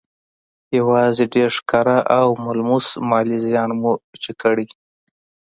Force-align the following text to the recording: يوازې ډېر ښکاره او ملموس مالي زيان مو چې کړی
يوازې 0.79 1.25
ډېر 1.35 1.49
ښکاره 1.57 1.97
او 2.19 2.27
ملموس 2.45 2.87
مالي 3.09 3.37
زيان 3.47 3.69
مو 3.81 3.93
چې 4.21 4.31
کړی 4.41 4.67